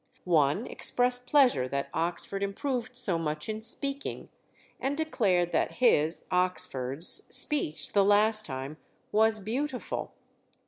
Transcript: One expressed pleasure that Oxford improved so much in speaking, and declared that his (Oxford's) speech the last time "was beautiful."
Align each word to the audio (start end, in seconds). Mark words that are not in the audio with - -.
One 0.23 0.65
expressed 0.65 1.27
pleasure 1.27 1.67
that 1.67 1.89
Oxford 1.93 2.41
improved 2.41 2.95
so 2.97 3.19
much 3.19 3.47
in 3.47 3.61
speaking, 3.61 4.29
and 4.79 4.97
declared 4.97 5.51
that 5.51 5.73
his 5.73 6.25
(Oxford's) 6.31 7.21
speech 7.29 7.93
the 7.93 8.03
last 8.03 8.43
time 8.43 8.77
"was 9.11 9.39
beautiful." 9.39 10.15